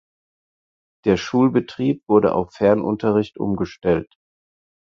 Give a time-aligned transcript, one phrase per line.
[1.05, 4.11] Der Schulbetrieb wurde auf Fernunterricht umgestellt.